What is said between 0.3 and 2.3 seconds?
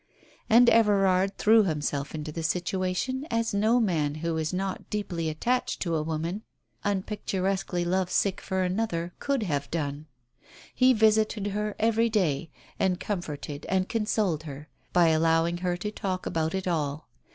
And Everard threw himself